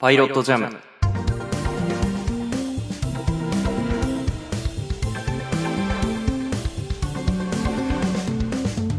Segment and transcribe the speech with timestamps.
[0.00, 0.80] パイロットジャム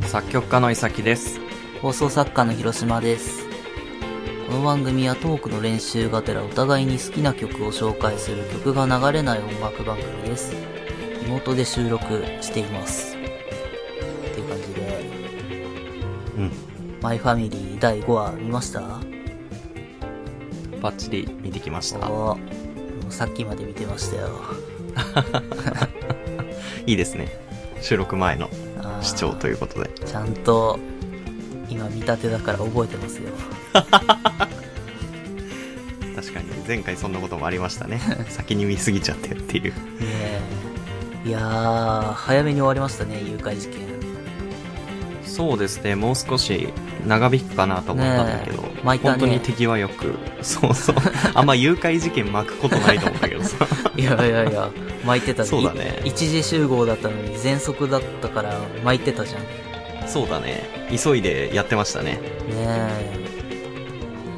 [0.08, 1.40] 作曲家の伊崎です
[1.82, 3.48] 放送作家の広島です。
[4.46, 10.54] この番組はトークの練習がてらお互いに好きな曲を紹介する曲が流れない音楽番組です。
[11.24, 13.16] リモートで収録しています。
[13.16, 13.20] っ
[14.36, 15.10] ていう感じで、
[16.38, 16.52] うん
[17.02, 19.11] マイファミリー第5話見ました？
[20.82, 22.38] バッチリ見てきましたおも
[23.10, 24.30] うさっきまで見てましたよ。
[26.86, 27.28] いいですね
[27.82, 28.50] 収録前の
[29.02, 30.80] 視聴ということでちゃんと、
[31.70, 33.30] 今見立てだから覚えてますよ。
[36.16, 39.74] 確かに前回そんなこともありましたね 先に見すぎちゃってっていうね
[41.26, 41.28] え。
[41.30, 43.80] いやー、早めに終わりましたね、誘拐事件。
[45.36, 45.96] そうですね。
[45.96, 46.68] もう少し
[47.08, 48.98] 長引くかなと思ったんだけど、ねね。
[49.02, 50.16] 本当に手際よく。
[50.42, 50.96] そうそう。
[51.34, 53.66] あんま誘拐事件巻くことないと思ったけどさ。
[53.96, 54.70] いやいやいや、
[55.06, 56.02] 巻いてたそうだね。
[56.04, 59.42] い一時集合だったのに全速だったから巻いてたじゃん。
[59.42, 59.48] ね
[60.08, 60.68] そうだね。
[60.92, 62.20] 急いでやってましたね。
[62.50, 63.22] え。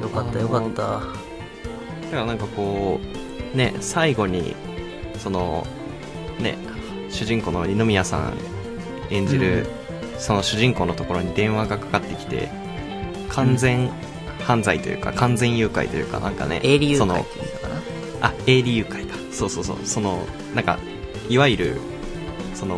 [0.00, 0.82] よかったよかった。
[0.82, 1.02] だか
[2.12, 3.00] らなんかこ
[3.52, 4.54] うね最後に
[5.18, 5.66] その
[6.38, 6.56] ね
[7.10, 8.34] 主人公の二宮さん
[9.10, 9.66] 演じる、
[10.18, 12.48] その主人公のところに電話がかかってきて
[13.28, 13.90] 完全
[14.40, 18.28] 犯罪というか完全誘拐というかなんかね営利誘その拐って言うんだかな？
[18.28, 19.78] あ営利誘拐だそうそうそう。
[19.84, 20.78] そのなんか
[21.28, 21.80] いわゆる
[22.54, 22.76] その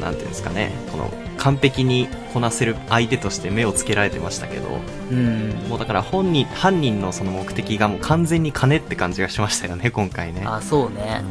[0.00, 0.72] なんていうんですかね。
[0.90, 4.68] この完璧にこなせる相手として目をつけられてましたけど
[5.10, 5.50] うん。
[5.68, 10.44] もうだから本人犯人のその目的がもう完全に金って感じがしましたよね今回ね。
[10.46, 11.24] あ、そうね。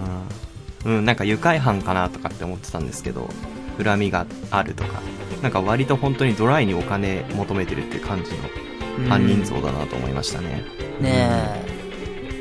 [0.83, 3.29] うん、うん、なんか愉快犯かなとかって思ってたんですけど
[3.77, 5.01] 恨みがあるとか
[5.41, 10.63] なんか割と本当にドライにお金求めてるって感じの犯人像だなと思いましたね、
[10.99, 11.03] うん。
[11.03, 11.29] ね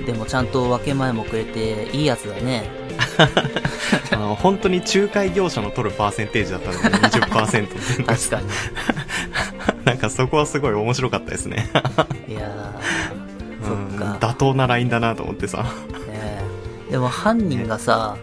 [0.02, 0.04] え。
[0.06, 2.64] でもちゃんと分け前もくれて、いいやつだね。
[4.12, 8.46] あの本当に仲介業者の取るパーセンテージだったので20%っていうのが確かに。
[9.84, 11.70] なんかそこはすごい面白かったですね。
[12.28, 13.88] いやー、そ うん。
[13.96, 14.26] っか。
[14.28, 15.62] 妥当なラインだなと思ってさ。
[15.62, 15.68] ね
[16.88, 16.92] え。
[16.92, 18.16] でも犯人がさ、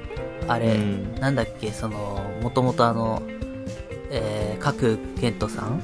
[0.48, 1.16] あれ、うん。
[1.16, 3.22] なんだっけ、その、もともとあの、
[4.10, 5.82] えー、角健人さん？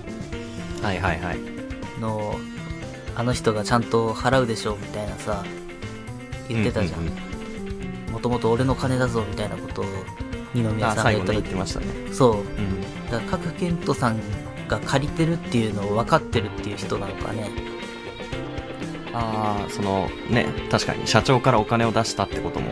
[0.82, 1.38] はいはいはい。
[2.00, 2.36] の、
[3.16, 5.44] あの人がちゃんと払うでしょうみたいなさ、
[6.48, 8.14] 言ってたじゃうん。
[8.14, 9.86] もともと俺の金だぞみたいなことを
[10.54, 11.86] 二宮さんが言っってましたね。
[12.12, 12.38] そう。
[12.40, 12.82] うん。
[13.10, 14.20] だから角健人さん
[14.68, 17.50] が借りてるっていうのを分かってるっていう人なのかね。
[19.16, 22.72] ああそのね確かに社長からお金を出したってことも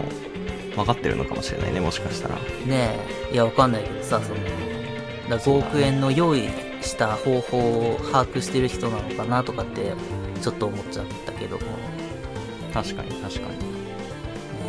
[0.76, 2.42] 分かってるのかもしれないねもしかしたらね
[3.32, 3.34] え。
[3.34, 4.56] いや、わかんないけどさ、その、だか
[5.30, 6.50] ら5億円の用意
[6.82, 9.94] した方法を把握してる人なのかなとかって、
[10.42, 11.64] ちょっと思っちゃったけども。
[12.74, 13.59] 確かに確かに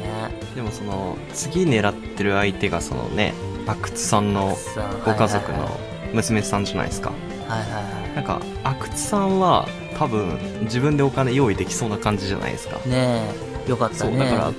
[0.03, 3.33] ねでもその次狙ってる相手がそのね
[3.67, 4.57] 阿久津さんの
[5.05, 7.11] ご家族のはい娘さんじゃないですか
[7.49, 8.17] はいはい。
[8.17, 13.23] なんか阿久津さんは多分自分でお金用意できそうな感じじゃないですかね
[13.67, 14.11] え、よかったね。
[14.11, 14.53] そうだから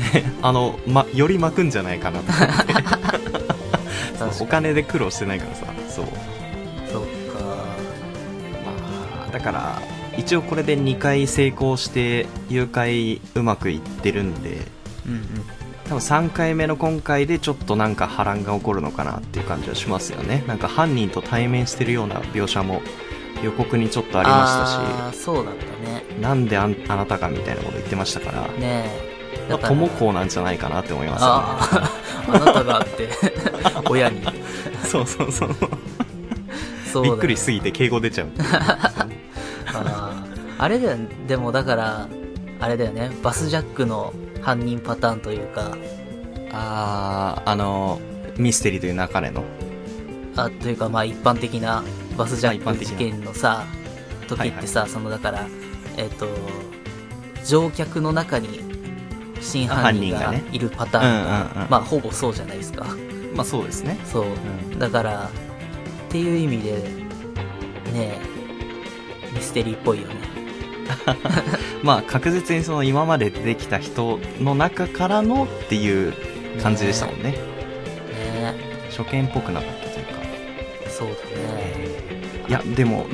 [0.00, 6.06] ね あの、ま、より巻くんじゃないかなと思って お金で苦労してないからさそう
[6.92, 7.08] そっか。
[8.64, 9.80] まあだから
[10.16, 14.66] 一応これで2回成功して誘拐うまくいってるんで
[15.06, 15.22] うんうん。
[15.84, 22.80] 多分3回目の今回でちょっとなんか波乱が起こるのかなっていう感じはしますよねなんか犯人と対面してるような描写も
[23.42, 26.04] 予告にちょっとありまあーそうだったね。
[26.08, 29.09] したしなんであなたがみたいなこと言ってましたから、ねえ。
[29.56, 31.32] まあ、友子なんじゃないかなって思いますよね。
[31.34, 31.92] あ
[32.28, 33.08] あ、あなたがって、
[33.88, 34.22] 親に。
[34.84, 35.56] そうそうそう。
[36.92, 38.28] そうびっくりしすぎて敬語出ちゃう。
[39.72, 40.62] あー。
[40.62, 42.08] あれだよね、でもだから、
[42.60, 44.12] あれだよね、バスジャックの
[44.42, 45.76] 犯人パターンというか、
[46.52, 48.00] あーあの
[48.36, 49.44] ミステリーという流れの。
[50.36, 51.82] あ、というかまあ一般的な
[52.16, 53.64] バスジャック事件のさ、
[54.28, 55.46] 時ってさ、そのだから、
[55.96, 56.28] えっ、と、
[57.44, 58.69] 乗客の中に
[59.40, 61.70] 真犯人がいるパターンが、うんうんうん。
[61.70, 62.86] まあほぼそうじゃないですか。
[63.34, 63.98] まあそうですね。
[64.04, 64.24] そう。
[64.24, 64.78] うん。
[64.78, 65.30] だから、
[66.08, 66.72] っていう意味で、
[67.92, 68.20] ねえ、
[69.32, 70.14] ミステリーっぽいよね。
[71.82, 76.12] まあ確実にその今まで出てきた人の中からのっていう
[76.62, 77.30] 感じでしたもんね。
[77.30, 77.36] ね
[78.96, 80.12] 初見っぽくなかったというか。
[80.84, 81.90] え、そうだね。
[82.48, 83.06] いやでも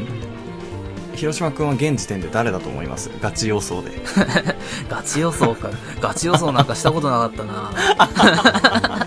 [1.16, 3.10] 広島君は現時点で誰だと思います？
[3.20, 3.90] ガチ予想で
[4.88, 5.70] ガチ予想か。
[6.00, 7.72] ガチ予想なんかしたことなかったな。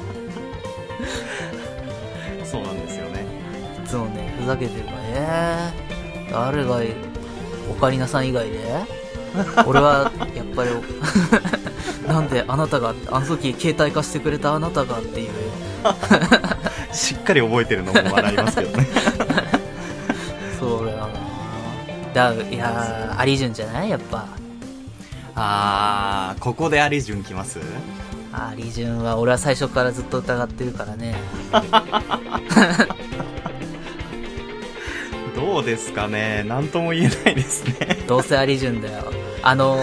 [2.44, 3.26] そうなんですよね
[3.86, 6.82] いつもね、ふざけてるから、えー、誰が、
[7.70, 8.60] オカリナさん以外で？
[9.68, 10.70] 俺は、やっぱり、
[12.12, 15.30] なんであなたが、あの時携帯化してくれたあなたがっていう。
[16.92, 18.88] しっかり覚えてるのも笑いますけどね。
[22.14, 23.90] だいやー、アリジュンじゃない？
[23.90, 24.28] やっぱ。
[25.36, 27.60] あー、ここでアリジュン来ます？
[28.32, 31.16] アリジュンは俺は最初からずっと疑ってるからね。
[35.36, 36.44] どうですかね？
[36.44, 38.04] なんとも言えないですね。
[38.08, 39.12] どうせアリジュンだよ。
[39.42, 39.78] あの、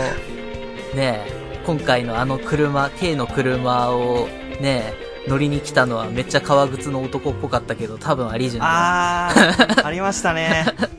[0.95, 4.29] ねえ、今回のあの車、K の車を
[4.61, 4.93] ね
[5.27, 8.73] え、乗りに来たのはめっちゃ革靴の男っぽかったけど、多分アリジュンだよ。
[8.75, 10.67] あー、ありましたね。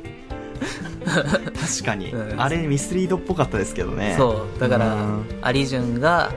[1.08, 4.16] 確かに、うんあれミスリードっぽかったですけどね。
[4.18, 4.60] そう。
[4.60, 6.32] だからうん、アリジュンが、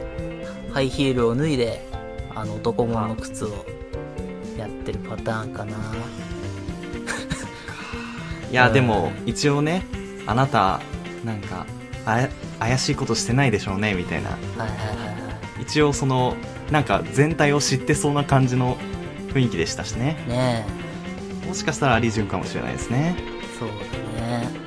[0.73, 1.85] ハイヒールを脱いで、
[2.35, 3.67] あの男物の靴を
[4.57, 5.77] やってるパターンかな。
[8.51, 9.85] いや、うんでも、一応ね、
[10.27, 10.81] あなた、
[11.25, 11.67] なんか、
[12.07, 12.29] あや
[12.59, 14.31] 怪しいことしてないでしょうね、みたいな。
[14.31, 15.13] はいはいはいは
[15.59, 15.63] い。
[15.63, 16.37] 一応その、
[16.71, 18.77] なんか全体を知ってそうな感じの
[19.35, 20.17] 雰囲気でしたしね。
[20.29, 20.65] ね
[21.47, 23.17] もしかしたらアリジュンかもしれないですね。
[23.19, 23.75] え、そうだ
[24.27, 24.60] ね。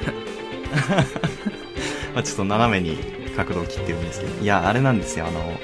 [2.14, 2.98] まあちょっと斜めに
[3.36, 4.42] 角度を切ってるんですけど。
[4.42, 5.58] いや、あれなんですよ、あの、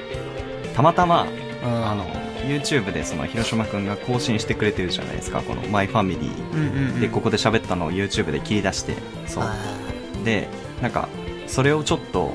[0.75, 1.27] たまたま、
[1.63, 1.87] うん。
[1.87, 2.05] あの、
[2.47, 6.53] YouTube でその広島くんが更新してくれてるじゃないですか、このマイファミリー。
[6.53, 7.01] うんうんうん。
[7.01, 8.95] で、ここで喋ったのを YouTube で切り出して、
[9.27, 9.43] そう。
[9.43, 9.55] は
[10.25, 10.47] で、
[10.81, 11.07] なんか、
[11.47, 12.33] それをちょっと、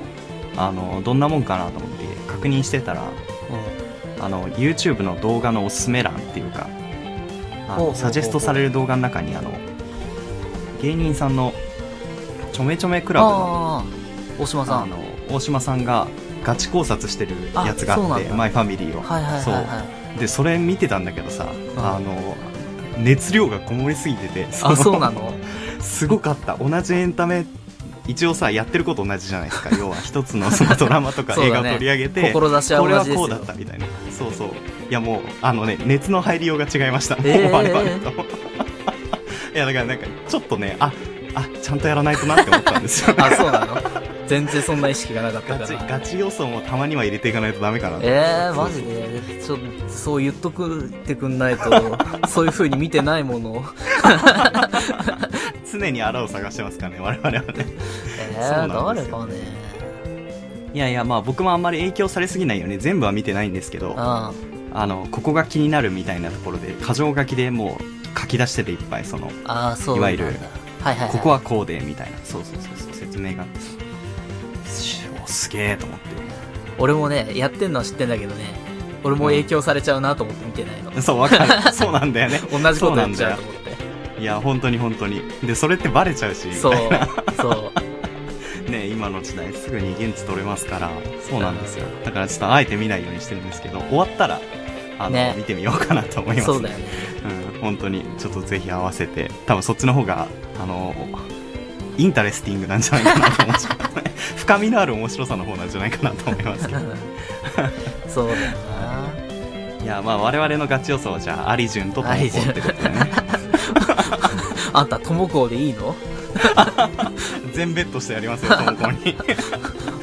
[0.57, 6.69] あの、どんなもんかなと思って確認してたら、いうんあの、YouTube の動画のおすすめ欄っていうか、
[7.69, 9.51] あの、サジェストされる動画の中に、あの、
[10.81, 11.53] 芸人さんの、
[12.57, 13.85] ちょめちょめクラブの、
[14.39, 14.83] 大島さん。
[14.85, 14.97] あの、
[15.29, 16.07] 大島さんが
[16.43, 19.03] ガチ考察してるやつがあって、マイファミリーを。
[19.03, 19.61] はいはいはいそうは
[20.17, 20.19] い。
[20.19, 22.35] で、それ見てたんだけどさ、んあの、
[22.97, 25.35] 熱量がこもりすぎてて、あ、のそうなの？
[25.81, 26.57] すごかった。
[26.57, 27.45] 同じエンタメ、
[28.07, 29.69] 一応さ、やってること同じじゃないですか。
[29.79, 32.95] 要は一つのそのドラマとか映画を取り上げて、志はこれ。
[32.95, 33.85] はこうだったみたいな。
[34.11, 34.49] そうそう。
[34.89, 37.17] いやもう、あのね、熱の入りようが違いました。
[37.17, 38.13] もうえー我々と。
[39.55, 40.91] いやだからなんか、ちょっとね、あ、
[41.37, 43.23] あ、ちゃんとやらないとなって思ったんですよ、ね。
[43.23, 43.77] あ、そうなの？
[44.27, 45.75] 全然そんな意識がなかったガチ。
[45.89, 49.43] ガチ要素もたまには入れていかないとダメかなってえー、マジで？
[49.45, 53.65] ちょっと、そう言っとくってくんないと、 そういう風に見てないものを。
[55.71, 57.45] 常にあらを探してますからね、我々はね。
[58.19, 59.35] えー、そうなんですよ誰かね。
[60.75, 63.99] いやいや、まあ僕もあんまり影響されすぎないように全部は見てないんですけど、うん。
[63.99, 64.33] あ
[64.75, 69.31] あの、ここが気になるみたいなところで、箇条書きでもう書き出してていっぱい、その。
[69.31, 70.37] いわゆる
[70.87, 71.11] はいはい、はい。
[71.11, 76.07] ここはこうで、みたいな、そうそうそうそう、説明があって、しおすげえと思って。
[76.79, 78.45] 俺もね、やってんのは知ってんだけどね、
[79.03, 81.03] 俺も影響されちゃうなと思って見てないの。
[81.03, 81.47] そう、わかる。
[81.75, 82.41] そうなんだよね。
[82.53, 83.55] 同じことなんだよゃうと思っ
[84.17, 84.23] て。
[84.23, 85.23] いや、本当に本当に。
[85.43, 86.75] で、それってバレちゃうし、そう、
[87.37, 87.73] そ
[88.71, 90.91] ね、今の時代すぐに言質取れますから、
[91.29, 91.87] そうなんですよ。
[92.05, 94.41] だからちょっとあえて見ないようにしてるんですけど、終わったら、
[94.99, 96.35] あの、ね見てみようかなと思う。
[96.35, 96.47] います。
[96.47, 96.85] そうだよね。
[97.55, 100.29] うん、本当に、ちょっとぜひ合わせて、多分そっちの方が、
[100.61, 100.95] あの、
[101.99, 104.15] interesting なんじゃないかなと思うんですけどね。
[104.37, 106.81] 深みのある面白さの方なんじゃないかなと思いますけど。
[108.09, 108.39] そうだよ
[109.83, 112.99] いや、まあ我々のガチ予想はじゃあ、アリジュンとトモコってことでね。
[112.99, 113.07] な。
[114.81, 115.95] あんた、トモコでいいの？
[117.55, 119.17] 全ベットしてやりますよ、トモコに。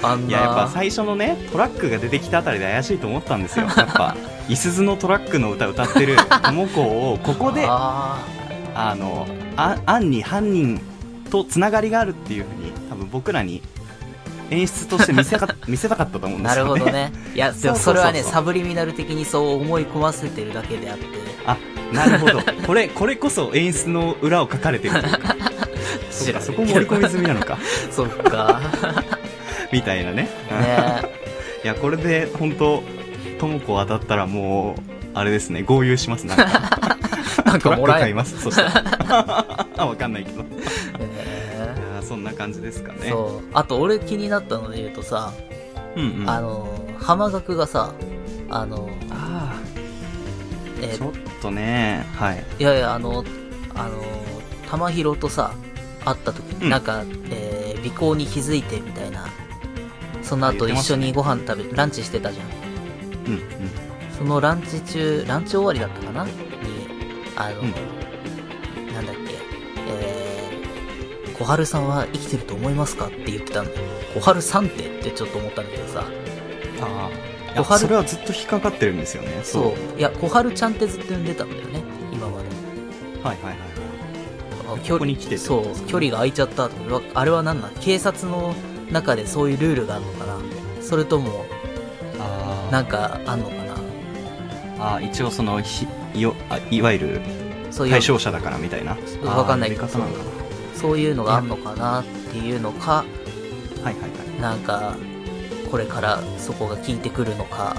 [0.01, 0.27] あんな。
[0.29, 3.65] いや、やっぱ最初のね、トラックが出てきたあたりで怪しいと思ったんですよ。
[3.65, 4.15] やっぱ、
[4.47, 7.67] いすずのトラックの歌歌ってるトモコを、ここで、
[8.75, 10.81] ああの、あ、案に犯人
[11.29, 13.61] とつながりがあるっていうふうに、多分僕らに
[14.49, 16.73] 演出として見せか 見せたかったと思うんですよね。
[16.73, 17.11] るほどね。
[17.33, 21.05] いや、でもそれはね、サブリミナル的にそう思い込ませてるだけであって。
[21.45, 21.57] あ、
[21.91, 22.41] なるほど。
[22.65, 25.35] これ、これこそ演出の裏を書かれてるというか。
[26.09, 27.57] そうか、そこ盛り込み済みなのか。
[27.91, 28.61] そっか。
[29.71, 30.23] みたいなね。
[30.23, 30.29] ね
[31.63, 32.83] いや、これで、本当
[33.39, 34.81] ともこ当たったらもう、
[35.15, 36.25] あれですね、合流します。
[36.27, 36.97] なんか、
[37.45, 38.01] なんかもらえる。
[38.03, 38.41] 買います。
[38.41, 39.67] そしたら。
[39.77, 40.41] あ、 わかんないけど。
[40.41, 40.45] い
[40.99, 42.99] えやそんな感じですかね。
[43.01, 43.47] ーそう。
[43.53, 45.33] あと、俺気になったので言うとさ、
[45.95, 46.29] うんうん。
[46.29, 46.67] あの、
[46.99, 47.93] 浜学がさ、
[48.49, 49.53] あの、あ
[50.81, 52.43] えーーちょっとね、はい。
[52.59, 53.23] いやいや、あの、
[53.75, 54.03] あの、
[54.69, 55.51] 玉広とさ、
[56.05, 59.25] 会った時に、うんなんか、えー、尾行に気づいてみたいな、
[60.21, 62.47] その後一緒にご飯食べ、ランチしてたじゃん。
[63.27, 63.41] うんうん。
[64.17, 66.25] そのランチ中、ランチ終わりだったかな？
[66.25, 66.31] に、
[67.35, 67.73] あの、うん
[68.93, 69.21] なんだっけ、
[69.87, 73.77] えー、小春さんは生きてると思いますかって言ってたんだよ。
[74.13, 76.05] 小春さんってってちょっと思ったんだけどさ、
[76.81, 77.09] あ
[77.55, 77.59] あ。
[77.59, 79.41] 小春それはずっと引っかかってるんですよね。
[79.43, 79.99] そう。
[79.99, 82.49] いや、小春ちゃんってずっと呼んでたんだよね、今まで。
[83.23, 83.57] はいはいはいはい。
[84.65, 88.55] あ距離ここに来てってそう距離が空いちゃったと思ってあれは何なん警察の
[88.91, 90.37] 中でそういうルールがあるのかな？
[90.81, 91.45] それとも
[92.19, 93.73] あなんかあんのかな？
[94.79, 97.21] あー一応そのひよあいわゆる
[97.89, 98.97] 対象者だからみたいな。
[99.23, 99.71] わかんない。
[99.71, 100.19] あー呼び方なのか
[100.75, 103.03] そういうのがあんのかなっていうのかなはい
[103.85, 104.41] はいはい。
[104.41, 104.95] なんか
[105.71, 107.75] これからそこが効いてくるのか。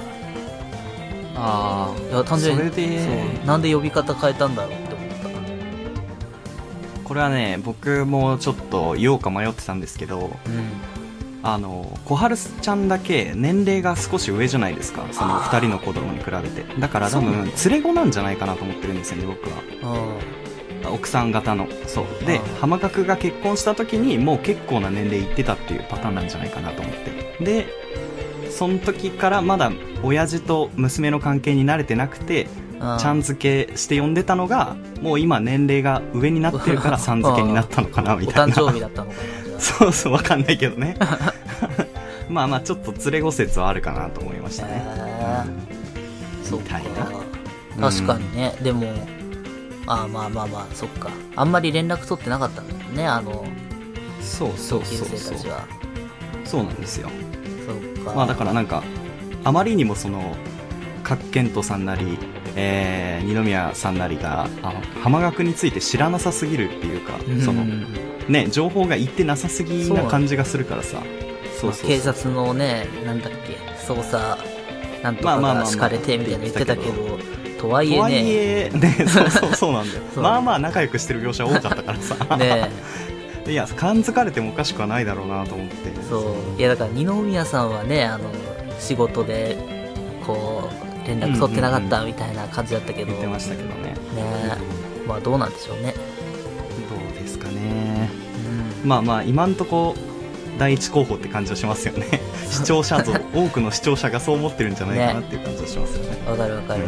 [1.37, 3.11] あいや単純にそれでそ
[3.43, 5.29] うなんで呼び方変えたんだろうって思った。
[7.05, 11.04] これはね僕もちょっと言おうか迷ってたんですけどうん
[11.47, 15.07] あの小春ちゃんだけ年齢が少し上じゃないですか。
[15.13, 16.65] そのあー2人の子供に比べて。
[16.81, 20.19] だから多分連れ子なんじゃないかなと思ってるんですよね僕は。
[20.89, 21.69] う奥さん方の。
[21.87, 22.25] そう。
[22.25, 27.45] で浜角が結婚した時にもう結構な年齢いってたっていうパターンなんじゃないかなと思って。
[27.45, 27.67] で
[28.51, 29.71] その時からまだ
[30.03, 38.55] 親父と娘の関係に慣れてなくてんちゃん付けして呼んでたのがもう今年齢が上になってるから さん付けになったのかなみおたいな。
[38.55, 40.97] 誕生日だったのかなそうそうわかんないけどね。
[42.29, 46.45] まあまあちょっと連れ子説はあるかなと思いましたね、へうん。
[46.45, 46.79] そっか。
[46.79, 47.05] みたい
[47.79, 47.91] な。
[47.91, 48.87] 確かにね、でも
[49.87, 51.11] あまあまあまあそっか。
[51.37, 53.45] あんまり連絡取ってなかったんだよねあの
[54.21, 55.19] そうそうそうそう。
[55.19, 55.67] 生たちは。
[56.45, 57.11] そうなんですよ。
[57.67, 58.15] そっか。
[58.15, 58.83] まあだからなんか
[59.45, 60.37] あまりにもその
[61.03, 62.19] 角健人さんなり、
[62.57, 67.41] えー、二宮さんなりがあの浜学について知らなさすぎるっていうか、うん。
[67.41, 67.65] その
[68.29, 71.03] ね情報がいってなさすぎな感じがするからさ。
[71.61, 71.89] そうそうそう。
[71.89, 73.55] 警察のねなんだっけ
[73.87, 74.39] 捜査
[75.03, 75.65] なんとかまあまあまあまあ。
[75.65, 77.19] が敷かれてみたいな言ってたけど
[77.59, 78.73] とはいとはいえね。
[78.75, 80.03] えね そうそうそうなんだよ。
[80.17, 82.17] まあまあ仲良くしてる業者多かったからさ。
[82.37, 82.71] ね。
[83.47, 85.75] いや感づかれてもおかしくはないだろうなと思って。
[86.09, 86.61] そう。
[86.61, 88.31] いやだから二宮さんはねあの
[88.79, 89.59] 仕事で
[90.27, 90.71] こ
[91.05, 93.75] う連絡取ってなかったみたいな感じだったけど、言ってましたけどね。
[93.85, 93.95] ね。
[95.07, 95.95] まあどうなんでしょうね
[98.85, 99.95] まあまあ今んとこ
[100.59, 102.21] 第一候補って感じはしますよね。
[102.49, 103.13] 視聴者像。
[103.35, 106.19] 多くの視聴者がそう思ってるんじゃないかなっていう感じはしますよね。
[106.29, 106.83] わかるわかる、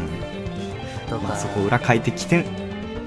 [1.10, 1.22] うん。
[1.22, 2.44] まあ、そこ裏書いてきて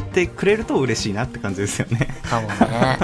[0.10, 2.08] ってくれると嬉しいなって感じですよね。
[2.24, 2.56] かもね。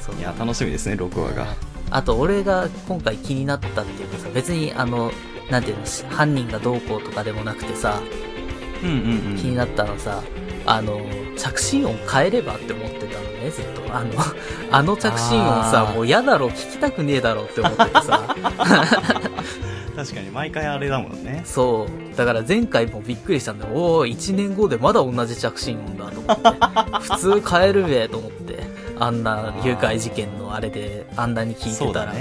[0.00, 1.46] そううんいや楽しみですね6話が。
[1.90, 5.12] あと俺が今回気になったっていうかさ別にあの
[5.50, 8.00] なんていうのし犯人がどうこうとかでもなくてさ
[8.82, 9.36] うんうんうん。
[9.36, 10.22] 気になったのさ
[10.64, 11.00] あの
[11.36, 13.01] 着信音変えればって思って
[13.52, 14.10] たのねずっとあの
[14.70, 18.34] あの着信音さもう嫌だろ聞きたくねえだろって思っててさ。
[19.94, 21.42] 確かに毎回あれだもんね。
[21.46, 22.16] そう。
[22.16, 23.72] だから前回もびっくりしたんだよ。
[23.74, 26.42] おお1年後でまだ同じ着信音だと思って。
[27.14, 28.42] 普通変えるべと思って。
[28.98, 32.14] あんな誘拐事件のあれであんなに聞いてたら、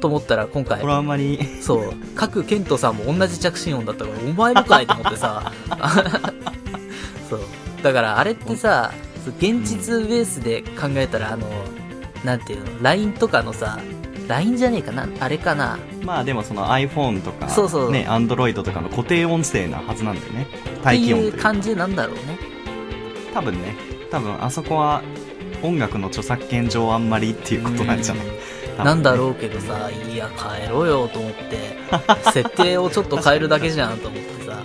[0.00, 1.38] と思ったら今回これはあんまり。
[1.60, 5.52] そう、各ケントさんも同じ着信音だったから、お前もかいと思ってさ。
[7.28, 7.40] そう。
[7.82, 8.92] だからあれってさ、
[9.26, 11.48] そう現実ベースで考えたら、あの、
[12.24, 13.78] なんていうの、LINE とかのさ、
[14.28, 15.78] LINE じゃねえかなあれかな。
[16.02, 17.92] まあでもその iPhone とかそうそう。
[17.92, 20.42] ね Android とかの固定音声なはずなんだよね。
[20.42, 21.30] って待機音いう。
[21.30, 22.38] というか感じなんだろうね。
[23.32, 23.76] 多分ね
[24.10, 25.02] 多分あそこは
[25.62, 28.32] 音楽の著作権上あんまりっていうことなんじゃない、ね。
[28.78, 31.76] なんだろうけどさ、いや、変えろよと思って、
[32.32, 34.62] 設定をちょっと変えるだけじゃんと思ってさ。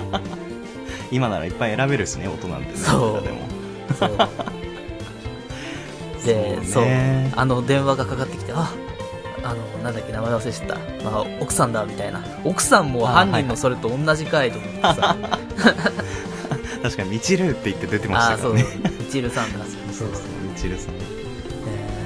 [1.12, 2.76] 今ならいっぱい選べるしね音なんてね。
[2.78, 3.24] そう。
[3.24, 3.40] でも。
[3.40, 3.49] そう。
[6.24, 6.84] で、そそう
[7.34, 8.72] あの電話がかかってきて、あ、
[9.42, 10.76] あの、なんだっけ、名前忘れてた。
[11.04, 12.22] まあ、奥さんだ、みたいな。
[12.44, 15.16] 奥さんもあ犯人のそれと同じかいと思ってさ。
[16.82, 18.64] 確かにみちるって言って出てましたからね
[18.98, 19.64] みちるさんだ。
[19.92, 21.04] そうそうみちるさんね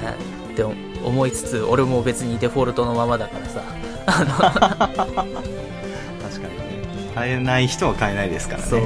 [0.03, 3.61] えって思いつつ、俺も別にデフォルトのままだからさ。
[4.05, 8.81] 確かにね変えない人は変えないですからねそう。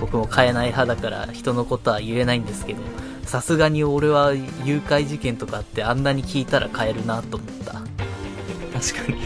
[0.00, 2.80] 僕も変えない派だから人のことは言えないんですけど、
[3.24, 7.72] さすがに俺は誘拐事件とかってあんなに聞いたら変えるなと思った。
[7.72, 9.20] 確かに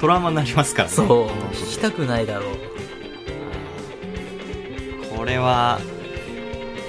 [0.00, 1.06] トラウマになりますからねそう、
[1.54, 2.54] 聞きたくないだろう。
[5.16, 5.78] これは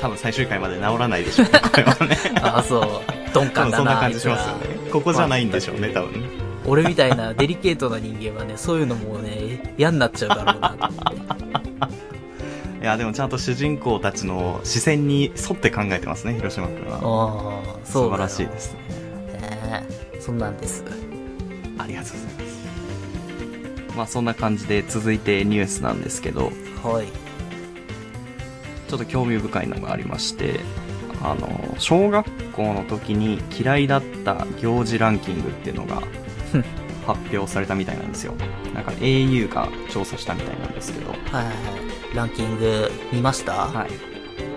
[0.02, 2.84] 多分最終回まで治らないでしょうね これはねああ、そう。
[3.34, 3.72] 鈍多感だな。
[3.72, 6.28] 分そんな感じしますよねここじゃないんでしょうね多分ね
[6.66, 11.11] 俺みたいなデリケートな人間はね、そういうのもね、嫌になっちゃうだろうなと。
[12.82, 16.98] いやでもちゃんと主人公たちの視線に沿って考えてますね広島君は。
[16.98, 18.74] ああ、素晴らしいです。
[18.74, 19.88] ねね
[20.20, 20.84] そんなんです。
[21.78, 23.98] ありがとうございます。
[23.98, 26.52] まあそんな感じで続いてニュースなんですけど。
[26.84, 27.32] はい。
[28.92, 30.60] ちょっと興味深いのがありまして
[31.24, 36.04] あの小学校の時に嫌いだった行事ランキングっていうのが
[37.06, 38.34] 発表されたみたいなんですよ
[38.74, 42.16] なんか au が調査したみたいなんですけどはいはいはい。
[42.16, 43.54] ランキング見ました？
[43.54, 43.90] はい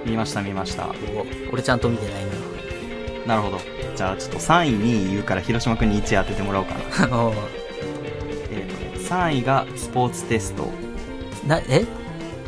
[0.09, 0.89] 見ました見ました。
[0.89, 0.93] お
[1.53, 2.25] 俺ちゃんと見てない
[3.27, 3.59] なるほど。
[3.97, 7.07] じゃあちょっと3位に言うから広島くんに1位当ててもらおうかな。
[7.09, 7.17] な。
[7.25, 7.33] おう
[8.51, 10.69] えっ、とね、3位がスポーツテスト。
[11.47, 11.87] な、え？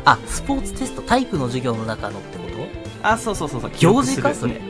[0.05, 2.43] あ、スポーツテスト、体育の授業の中のってこ
[3.01, 3.07] と？
[3.07, 3.71] あ、そうそうそうそう。
[3.79, 4.33] 行事か？
[4.35, 4.53] それ。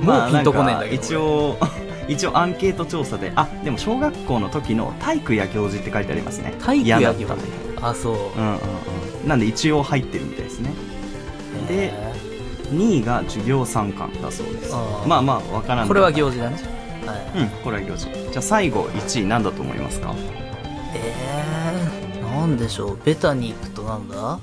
[0.00, 1.58] もうピンとこねえんだけどまあ一応、
[2.08, 6.54] 一応アンケート調査で、あ、でも小学校の時の体育や行事って書いてありますね。
[6.60, 7.42] 体育や嫌だった行事。
[7.82, 8.14] あ、そう。
[8.14, 9.28] うんうんうん。
[9.28, 10.70] なんで一応入ってるみたいですね。
[11.68, 12.12] でへ
[12.72, 14.72] 2位が授業参観だそうです
[15.06, 16.56] まあまあ、わからんーこれは行事だね。
[17.06, 17.40] はい。
[17.40, 18.06] うん、これは行事。
[18.30, 20.14] じゃあ最後1位なんだと思いますか？
[20.94, 22.98] えー、なんでしょう。
[23.04, 24.34] ベタに行くとなんだ？
[24.34, 24.40] うん。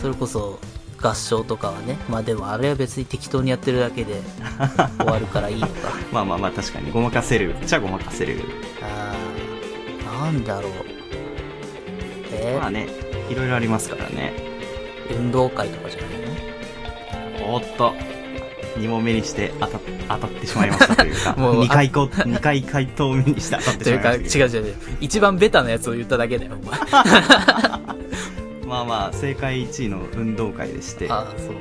[0.00, 0.58] それこそ、
[1.00, 1.98] 合唱とかはね。
[2.08, 4.20] まあでもあれは別に適当にやってるだけで
[4.98, 5.72] 終わるからいいのか。
[6.12, 7.54] まあまあまあ確かにごまかせる。
[7.64, 8.40] じゃあごまかせる。
[8.82, 10.72] あー、なんだろう。
[12.32, 12.58] え？
[12.60, 12.88] まあね、
[13.30, 14.32] いろいろありますからね。
[15.10, 17.54] 運動会とかじゃないの？
[17.54, 17.94] おっと。
[18.78, 24.74] 2問目にして当た当たってしまいましたというか、 もう2回こ、二回回答目にして当たってしというか、違まいましたけう違う違う。
[25.00, 26.78] 一番ベタなやつを言っただけだよ、お前。
[28.66, 28.70] ど。
[28.70, 31.56] まあまあ、正解1位の運動会でして、はあー、そう。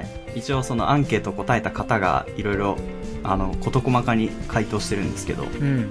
[0.00, 0.38] い。
[0.38, 2.76] 一応そのアンケート答えた方がいろいろ、
[3.22, 5.90] あの、事細かに回答してるんですけど、うん。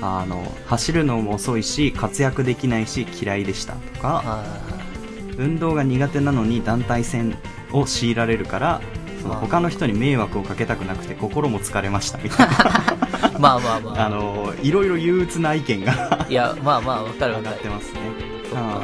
[0.00, 4.44] あの、走るのも遅いし、活躍できないし嫌いでしたとか、あ
[5.38, 7.38] 運動が苦手なのに団体戦
[7.72, 8.80] を強いられるから
[9.20, 12.18] その他の人に迷惑をかけたくなくて心も疲れました。
[12.18, 14.06] みたいなーまあまあまあ。
[14.06, 18.00] あのいろいろ憂鬱な意見がいや、まあまあ、わかるわ上かってますね。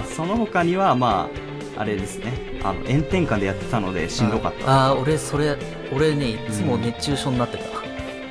[0.06, 1.28] そその他にはま
[1.76, 2.32] ああれですね。
[2.62, 4.70] あの炎天下でやってたのでしんどかった。
[4.70, 5.56] ああー、俺、それ、
[5.92, 7.64] 俺ね、いつも熱中症になってた。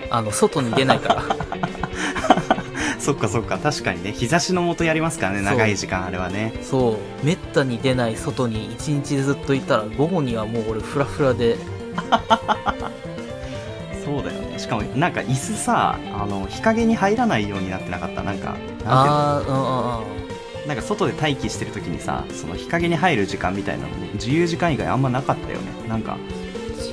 [0.10, 1.24] あの、外に出ないから。
[3.00, 3.58] そっかそっか。
[3.58, 4.14] 確かにね。
[4.14, 6.54] 日差しの下やりますからね長い時間あれはね。
[6.62, 7.26] そう。
[7.26, 11.58] めったに出ない外に一日ずっといたら、午後にはもう俺フラフラで、
[14.04, 14.60] そうだよね。
[14.60, 18.24] しかもなんか椅子さあの日陰に入らないようになってなかった？
[18.24, 18.92] なんかなんていうの？
[18.92, 19.50] ああ、うんう
[20.08, 20.68] んうん。
[20.68, 25.88] なんか外で待機してる時にさその日陰に入る時間みたいなのも自由時間以外あんまなかったよね。
[25.90, 26.18] なんか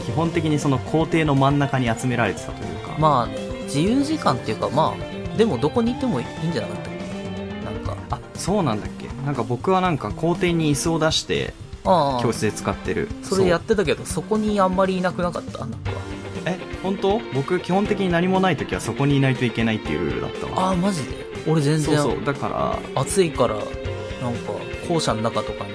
[0.07, 7.65] 基本的にその校庭の真ん中に集められてたというか、まあね、自由時間っていうか、まあ、でもどこにいてもいいんじゃなかったっけ？
[7.65, 9.07] なんか、あそうなんだっけ？
[9.25, 13.09] なんか僕はなんか校庭に椅子を出して教室で使ってる。
[13.23, 15.59] それやうってたけど、そこにあんまりいなくなかった？
[15.61, 15.77] なんか。
[16.47, 17.21] え本当？
[17.35, 20.69] 僕基本的に何もない時はそこにいないといけないっていうルールだったわ。
[20.69, 21.27] ああ、マジで？
[21.47, 22.25] 俺全然、そうそう。
[22.25, 22.49] だか
[22.95, 23.01] ら。
[23.01, 23.71] 暑いから、なんか、
[24.88, 25.71] 校舎の中とかに。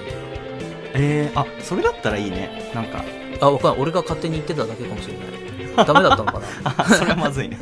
[0.93, 2.71] えー、あそれだったらいいね。
[2.73, 3.03] なんか。
[3.41, 3.81] あ、わかんない。
[3.81, 5.25] 俺が勝手に言ってただけかもしれない。
[5.85, 7.57] ダメだったのか あそれはまずいね。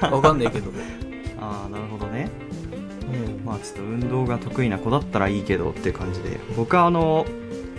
[0.00, 0.70] な わかんないけど。
[1.40, 2.30] ああなるほどね。
[3.12, 3.44] うん。
[3.44, 6.38] まあちょっと運動が得意な子だったらいいけどっていう感じで。
[6.56, 7.26] 僕はあの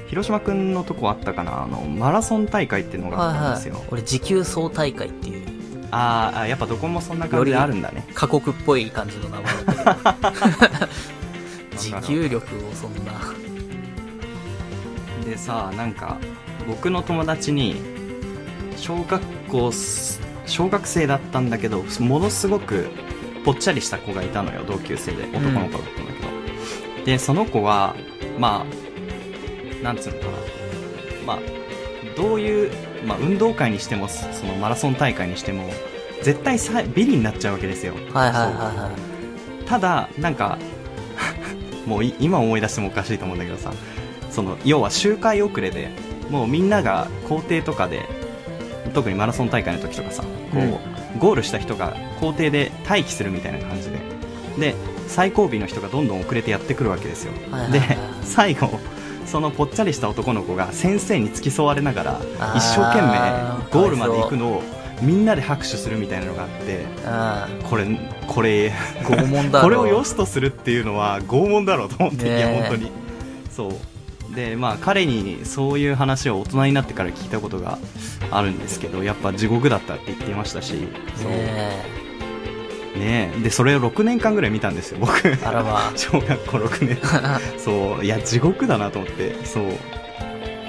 [0.07, 1.63] 広島くんのとこあったかな？
[1.63, 5.45] あのマラソン大会っていうのがあったんですよ、俺、持久走大会っていう、
[5.91, 8.07] あーあやっぱどこもそんな感じであるんだね。
[8.13, 10.21] 過酷っぽい感じの名前だった。
[10.23, 10.29] け
[10.85, 10.87] ど。
[11.77, 13.11] 持久力をそんな。
[15.25, 16.17] でさなんか
[16.67, 17.75] 僕の友達に
[18.77, 22.87] 小学校す小学生だったんだけどものすごく
[23.43, 24.63] ぽっちゃりした子がいたのよ。
[24.65, 25.23] 同級生で。
[25.25, 27.95] 男の子だったんだけど、でその子は
[28.39, 28.86] まあ
[29.83, 30.31] なんつうのかな。
[31.25, 31.39] まあ
[32.15, 32.71] どういう、
[33.05, 35.69] まあ、運動会にしてもそのマラソン大会にしても
[36.23, 37.93] 絶対さビリになっちゃうわけですよ。
[37.93, 38.89] はいはいはいは
[39.67, 40.57] ただなんか
[41.85, 43.71] もうい今思い出してもおかしいと思うんだけどさ
[44.31, 45.89] その要は周回遅れで
[46.29, 48.05] もうみんなが校庭とかで
[48.93, 50.75] 特にマラソン大会の時とかさこう、うん。
[51.19, 53.97] ゴールした人が校庭で待機するみたいな感じで。
[54.59, 54.75] で
[55.07, 57.79] 最後尾の人がどんどん遅れてやってくるわけですよ、はいはいはい。
[57.79, 58.79] で最後
[59.27, 62.21] そのぽっちゃりした男の子が先生に付き添われながら
[62.55, 64.63] 一生懸命ゴールまで行くのを
[65.01, 66.85] みんなで拍手するみたいなのがあって
[67.69, 67.85] これ
[68.27, 69.63] これあ、拷問だろ。
[69.65, 72.37] これを良しとするっていうのは拷問だろうと思って、ねえ。
[72.37, 72.91] いや本当に。
[73.51, 74.35] そう。
[74.35, 77.79] でまあ彼にそういう話を大人になってから聞いたことが
[78.29, 81.31] あるんですけどやっぱ地獄だったって言っていましたしそう。
[81.31, 82.06] ね
[82.97, 83.41] ねえ。
[83.41, 85.27] でそれを6年間ぐらい見たんですよ僕。
[85.27, 85.37] え。
[85.43, 85.91] あらまあ。
[85.97, 86.97] 小学校6年。
[87.57, 88.05] そう。
[88.05, 89.35] いや地獄だなと思って。
[89.45, 89.65] そう。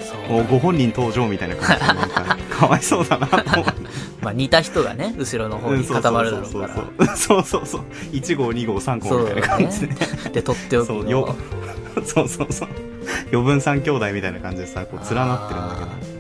[0.00, 0.44] そう。
[0.46, 2.36] ご本人登場みたいな感じでなんか。
[2.58, 3.80] かわいそうだなと思って。
[4.20, 6.68] まあ似た人がね、後ろの方に固まるだろうか
[7.04, 7.16] ら。
[7.16, 7.66] そうそうそう。
[7.66, 9.94] そう1号2号3号みたいな感じで、
[10.32, 11.00] で、取っておくの。
[11.02, 11.36] そうよ
[12.04, 12.68] そうそうそう。
[13.32, 16.18] 余分三兄弟みたいな感じでさこう連なってるんだけど。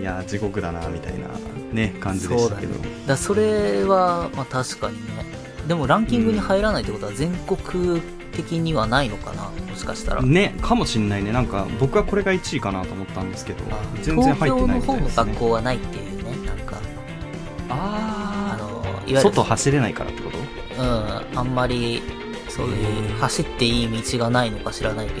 [0.00, 1.28] いや地獄だなみたいな
[1.72, 5.26] ね感じでしたけど、そだそれは、まあ確かにね。
[5.70, 8.02] でもランキングに入らないってことは全国
[8.32, 9.44] 的にはないのかな？
[9.44, 10.22] もしかしたら。
[10.22, 11.30] ねかもしんないね。
[11.30, 16.76] なんか僕はこれが1位かなと思ったんですけどあ全然入ってないみた東京の方のいですね学校はないっていうね、なんか、
[17.68, 20.82] ああの、いわあゆる、外走れないからってこと？
[20.82, 22.02] うん、あんまり、
[22.48, 23.18] そういへう、ー。
[23.18, 25.20] 走っていい道がないのか知らないけ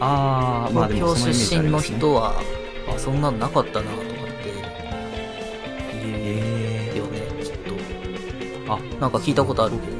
[0.00, 2.40] ああまあ東京出身の人は、
[2.92, 3.92] あ、そんなのなかったな
[8.68, 8.82] あと。
[9.00, 9.92] なんか聞いたことあるけど。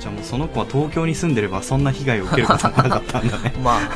[0.00, 3.54] じゃあもうその子は東京に住んでればそんな被害を受けることもなかったんだね。
[3.64, 3.88] まあね。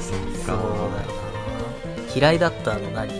[0.00, 0.16] そう
[0.48, 0.62] だよか
[2.08, 2.14] な。
[2.14, 3.10] 嫌いだったの何？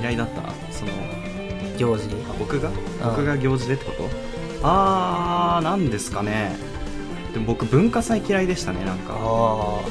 [0.00, 0.42] 嫌いだった？
[0.72, 0.92] その
[1.78, 2.08] 行事？
[2.30, 2.68] あ僕が？
[2.68, 2.72] ん。
[3.02, 4.08] 僕が行事でってこと？
[4.62, 6.56] あーなんですかね。
[7.32, 9.14] でも僕文化祭嫌いでしたねなんか。
[9.14, 9.82] ああま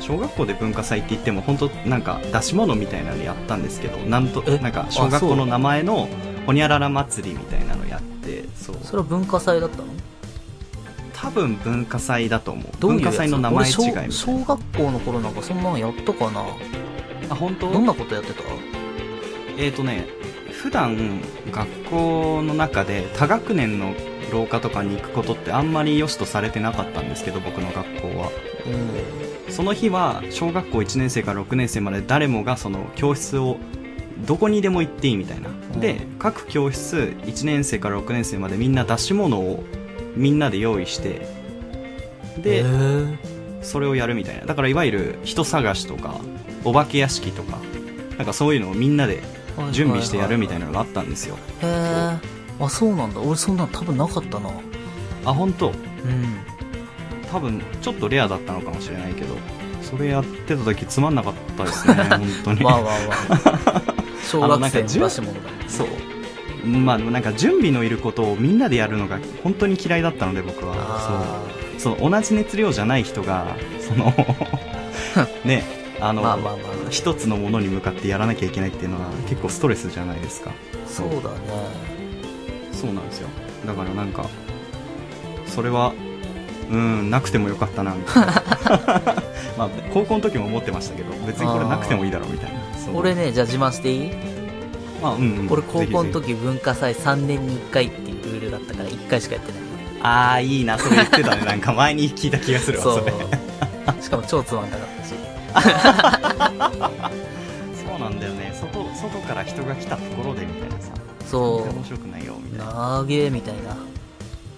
[0.00, 4.58] あ小学校で文化祭って言っても本当なんか出し物みたいなのやったんですけどなんとえ？
[4.58, 6.08] なんか小学校の名前の
[6.46, 8.76] ほにゃらら祭りみたいなのやってそう。
[8.80, 8.84] あ。
[8.84, 9.84] それは文化祭だったの？
[11.12, 12.64] 多分文化祭だと思う。
[12.80, 14.00] 文化祭の名前違いみたいな。
[14.00, 16.44] 俺小小学校の頃なんかそんなのやったかな？
[17.28, 17.70] あ本当？
[17.70, 18.42] どんなことやってた？
[19.58, 20.06] えーとね
[20.52, 21.20] 普段
[21.52, 23.94] 学校の中で多学年の
[24.32, 28.30] 廊下とかに行くことってあんまり良しとされてなかったんですけど僕の学校は。
[28.66, 29.29] うん。
[29.50, 33.58] その日は小学校1年生から6年生まで誰もがその教室を
[34.26, 39.64] どこにでも行っていいみたいな、んで各教室1年生から6年生までみんな出し物を
[40.14, 41.26] みんなで用意して
[42.38, 42.64] で、
[43.62, 46.16] それをやるみたいなだからいわゆる人探しとか
[46.64, 47.58] お化け屋敷とか
[48.16, 49.22] なんかそういうのをみんなで
[49.72, 52.18] 準備してやるみたいなのがあったんですよへえ。
[52.60, 53.20] あ、そうなんだ。
[53.20, 54.50] 俺そんなの多分なかったな。
[55.24, 55.68] あ本当？
[55.68, 55.74] うん。
[57.30, 59.36] 多分ちょっとレアだったのかもしれないけど
[59.82, 62.90] それやってた時つまんなかったですね 本当にまあまあま
[63.76, 63.82] あ。
[64.30, 64.82] 小学生
[65.22, 65.40] のだね。
[65.66, 65.88] そう
[66.66, 71.40] まあなんか準備のいることをみんなでやるのが本当に嫌いだったので僕はあ
[71.80, 74.12] そうその同じ熱量じゃない人がその
[75.44, 75.64] ね
[76.00, 76.12] ああ。
[76.12, 76.90] の、まあまあまあ。
[76.90, 80.50] 一つのものに向かってやらなきゃいけないっていうのは結構ストレスじゃないですか
[80.86, 82.00] そうだね。
[82.72, 83.28] そうなんですよ
[83.66, 84.26] だからなんか
[85.46, 85.92] それは
[86.70, 88.32] うんなくてもよかったなみたいな。
[89.58, 92.58] まあ高校の時も思ってましたけど別にこれなくてもいいだろうみたいな。
[92.94, 94.10] 俺ね、じゃあ自慢していい？
[95.02, 99.60] まあうん、うん、俺高校の時文化祭3年に1回っていうルールだったから1回しかやってない。
[100.02, 100.78] ああいいな。
[100.78, 101.44] それ言ってたね。
[101.44, 103.12] なんか前に聞いた気がするわそれ。
[104.00, 105.14] しかも超つまんなかったし。
[107.84, 108.52] そうなんだよね。
[108.54, 110.92] 外外から人が来たところでみたいなさ。
[111.30, 112.58] そ全然面白くないよみう。
[112.58, 113.04] たいな。
[113.08, 113.76] えみたいな。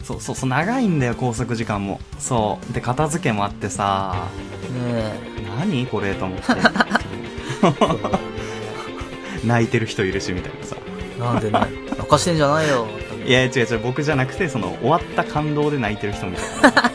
[0.02, 2.00] そうそうそう長いんだよ拘束時間も。
[2.18, 2.72] そう。
[2.72, 4.28] で片付けもあってさ。
[4.72, 5.14] ね
[5.58, 5.86] 何？
[5.86, 6.44] これと思って。
[9.42, 9.46] え。
[9.46, 10.76] 泣いてる人いるしみたいなさ。
[11.18, 11.60] なんでね、
[11.90, 12.86] 泣かしてんじゃないよ。
[13.24, 13.78] いや違う違う。
[13.78, 16.90] 僕じゃなくてその終わった感動で泣いてる人みたいな。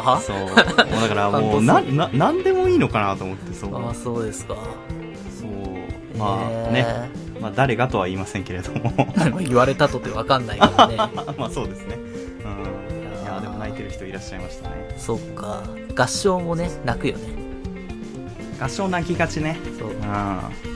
[0.00, 0.38] はそう。
[0.38, 3.86] もうだからもうなな何でもいいのかなと思ってそう。
[3.86, 4.54] ああ、そうですか。
[5.40, 6.18] そう。
[6.18, 7.40] まあね、え。
[7.40, 8.80] まあ、誰がとは言いませんけれども。
[9.14, 10.96] ー言われたとってわかんないけどね。
[11.38, 11.98] まあそうですね
[13.94, 15.62] 人いらっしゃいましたねそっか。
[15.96, 17.22] 合唱もね、泣くよね。
[18.60, 19.90] 合唱泣きがちねそう。
[19.90, 20.74] うん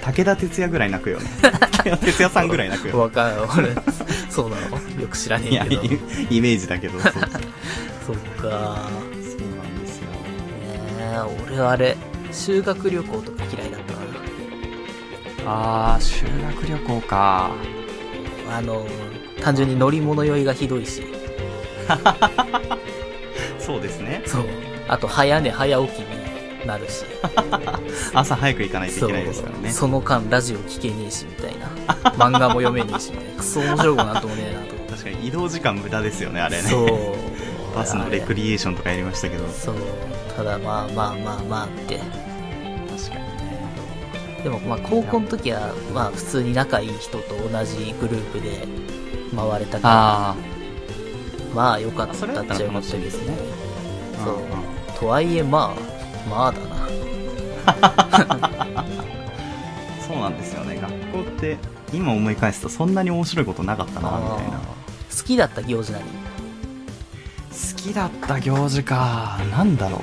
[0.00, 1.26] 武田鉄矢ぐらい泣くよね
[1.84, 3.42] 武田鉄矢さんぐらい泣くよわかる。
[3.58, 3.74] 俺、
[4.30, 5.82] そうなのよく知らねえけど。
[6.30, 7.32] イイメージだけどそうそうそう
[8.06, 8.48] そっか。
[8.48, 10.16] なんですよね
[11.00, 11.96] え、俺はあれ、
[12.32, 13.98] 修学旅行とか嫌いだった
[15.50, 16.24] ああ修
[16.56, 17.50] 学旅行か
[18.48, 18.56] な。
[18.58, 18.86] あの、
[19.42, 21.17] 単純に乗り物酔いがひどいし。
[23.58, 24.44] そうですねそう。
[24.88, 27.04] あと、早寝早起きになるし。
[28.14, 31.68] 朝早く行かないといけないですからねその間、ラジオ聞けねえし、みたいな。
[32.12, 33.32] 漫画も読めねえし、みたいな。
[33.34, 34.92] クソ面白いなんともねえなと。
[34.92, 37.76] 確かに移動時間無駄ですよねあれねそう。
[37.76, 39.74] バスのレクリリエーションとかやりましたけどそう。
[40.36, 41.98] ただまあまあまあまあって。
[41.98, 43.60] 確かにね
[44.42, 48.66] でもまあ高校の時は、まあ普通に仲いい人と同じグループで
[49.36, 50.36] 回れたから、あ
[51.58, 52.34] まあよかったっちゃよ
[52.70, 53.34] かったですね。
[54.24, 54.36] そう。
[55.00, 55.80] とはいえまあ、
[56.30, 56.66] まあだな。
[60.06, 60.78] そうなんですよね。
[60.80, 60.92] 学
[61.24, 61.56] 校って
[61.92, 64.58] 今思い返すとそんなに面白いことなかったなみたいな。
[64.58, 64.62] 好
[65.26, 66.00] きだった行事何？
[66.04, 66.08] 好
[67.74, 69.40] きだった行事か。
[69.50, 70.02] なんだろう。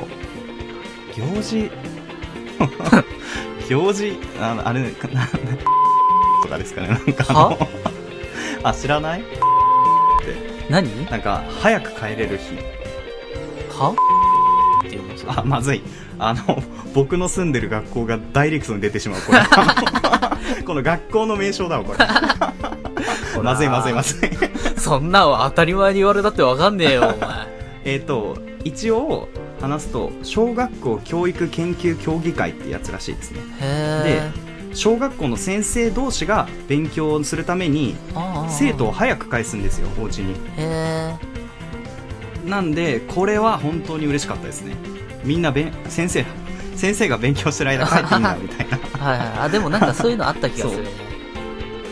[1.17, 1.71] 行事？
[3.69, 4.19] 行事？
[4.41, 4.89] ああれな
[6.43, 6.89] とかですかね。
[6.89, 7.57] なんかあの。
[8.63, 9.23] あ知らない？
[10.69, 11.05] 何？
[11.09, 12.55] なんか早く帰れる日。
[13.77, 13.95] は？
[14.85, 15.81] っていうあまずい。
[16.17, 16.61] あの
[16.93, 19.21] 僕の住んでる学校がダイレクトに出てしまう。
[19.21, 19.39] これ。
[20.63, 21.99] この学校の名称だわこれ。
[23.41, 24.29] まずいまずいまずい。
[24.77, 27.29] そんなんは当たり前に言われたってわかんねえよ、お前。
[27.85, 29.29] えっ、と一応
[29.61, 33.39] 話すと小学校教育研究協議会ってやつらしいですね。
[33.61, 34.31] へ
[34.75, 38.49] 小学校の先生同士が勉強するためにー。
[38.49, 40.35] 生徒を早く返すんですよお家に。
[40.57, 41.15] へ
[42.45, 44.75] なんでこれは本当に嬉しかったですね。
[45.23, 46.25] みんなべん先生
[46.75, 48.77] 先生が勉強してる間帰っていいんだ みたいな。
[48.77, 48.97] ー。
[48.99, 49.27] はいはい。
[49.45, 50.83] あ、でもなんかそういうのあった気がする。
[50.83, 50.89] ね。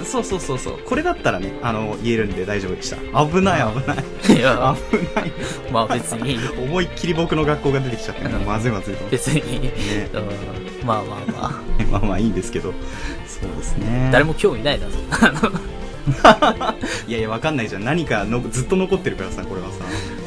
[0.04, 0.80] そうそうそうそう。
[0.86, 2.98] これだったらねあの言えるんで大丈夫でした。
[2.98, 4.38] 危ない危ない。
[4.38, 5.32] いや、危ない。
[5.72, 9.72] まあ別に、 思いっきり僕の学校が出てきちゃって、まずいまずいと別に、ね。
[10.14, 11.73] うん、まあまあまあ。
[11.94, 12.74] まあまあいいんですけど。
[13.28, 14.10] そうですね。
[14.12, 14.92] 誰も興味ないだろ。
[17.08, 17.84] いやいやわかんないじゃん。
[17.86, 19.76] 何かのずっと残ってるからさこれはさ。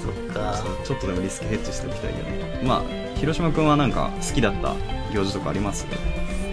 [0.02, 0.62] そっか。
[0.85, 2.61] ちょっとでもリスクヘッジしておきたいよね。
[2.64, 2.83] まあ
[3.18, 4.74] 広島君はなんか好きだった
[5.12, 5.87] 行事とかあります？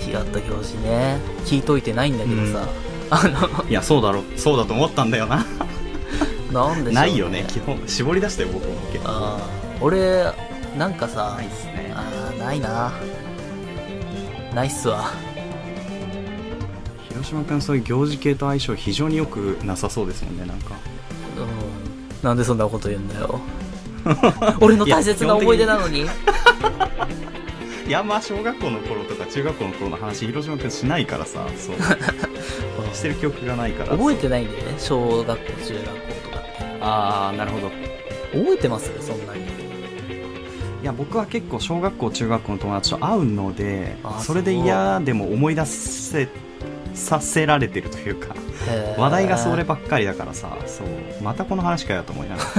[0.02, 1.18] 違った行事ね。
[1.46, 2.68] 聞いといてないんだけどさ。
[3.10, 4.24] あの、いやそうだろ。
[4.36, 5.46] そうだと思ったんだよな。
[6.52, 6.96] なんでね。
[6.96, 7.46] ないよね。
[7.48, 8.74] 基本絞り出したよ僕も。
[9.82, 10.26] 俺、
[10.78, 11.94] なんかさ、ないっすね。
[11.96, 12.92] ああ、ないな。
[14.54, 15.12] ないっすわ。
[17.10, 20.76] 広島君そういう行事系と相性非常によくなさそうですもんねなんか
[21.38, 22.26] うん。
[22.28, 23.40] なんでそんなこと言うんだよ。
[24.60, 26.02] 俺の大切な思い出なのに。
[26.02, 31.76] いやまあ小学校の頃とか中学校の頃の話広島君しないからさそう
[32.96, 34.76] してる記憶がないから覚えてないんだよね。
[34.78, 35.36] 小学校、
[35.66, 35.92] 中学校
[36.24, 36.44] とか。
[36.82, 37.70] ああなるほど
[38.32, 38.90] 覚えてます？
[39.02, 39.46] そんなに。
[40.84, 46.28] いや僕は結構小学校中学校の友達と会うのであそれで嫌でも思い出せ
[46.94, 48.36] させられてるというか
[48.98, 50.88] 話題がそればっかりだからさそう
[51.24, 52.50] またこの話かよと思いながら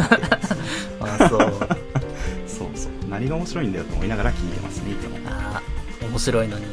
[1.27, 1.53] あ、そう。
[2.49, 6.65] そうそう何が面白いんだよと思いながら聞いてますねいつもあー面白いのに。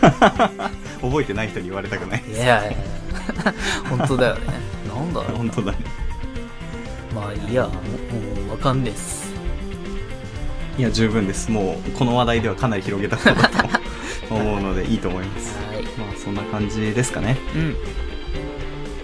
[1.00, 2.72] 覚えてない人に言われたくないいやいや
[3.88, 4.40] 本当だよね。
[4.88, 5.36] なんだろう。
[5.38, 5.78] 本当だね
[7.14, 9.27] まあいいや、もうもうわかんねえっす。
[10.78, 13.48] いや十分ですもうこの話題ではかなり広げたことだ
[14.28, 15.82] と思うのでいいと思いますはい。
[15.82, 17.76] まあそんな感じですかねうん。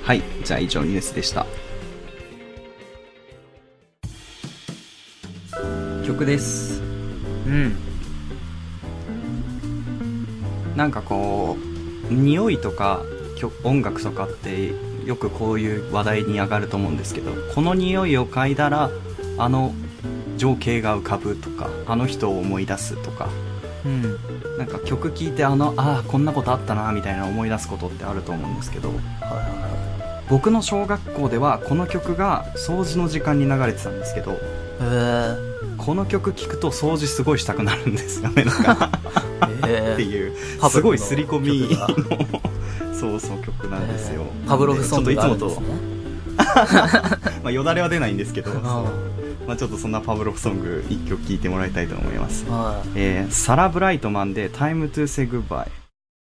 [0.05, 1.47] はいじゃあ以上ニュースでした
[6.07, 7.77] 曲ですうん。
[10.77, 11.57] なんかこ
[12.09, 13.03] う匂いとか
[13.37, 14.73] 曲音楽とかって
[15.05, 18.91] よくこういう話題に上がると思うんですけどこの匂いを嗅いだら
[19.39, 19.75] あの
[20.37, 23.29] 情景が浮かぶとかあの人を思い出すとか。
[23.85, 24.03] うん。
[24.59, 28.89] なんか曲聴いてあのああこんなことあったなみたいな思い出すことってあると思うんですけど。
[28.89, 29.75] はいは
[30.31, 34.33] 僕の小学校ではこの曲が掃除の時間に流れてたんですけど。
[34.33, 34.35] い
[34.81, 35.55] はい。
[35.77, 38.91] この曲聴くと掃除すごいしたくなるんですよねなんか。
[39.69, 40.33] えー、っていう。
[40.71, 42.45] すごい刷り込みの
[42.95, 48.51] そうそう曲なんですよ、えーパブロフソングがあるんちょっといつですねもと、 まあ、よだれは出ないんですけど、
[49.47, 52.89] まあ、ちょっとそんなパブロフソング一曲聴いてもらいたいと思います、はい。
[52.97, 55.69] えーサラ・ブライトマンで「Time to Say Goodbye」